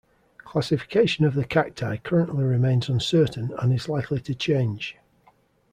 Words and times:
Classification 0.39 1.25
of 1.25 1.35
the 1.35 1.45
cacti 1.45 1.95
currently 1.97 2.43
remains 2.43 2.89
uncertain 2.89 3.51
and 3.59 3.71
is 3.71 3.87
likely 3.87 4.19
to 4.21 4.33
change. 4.33 4.97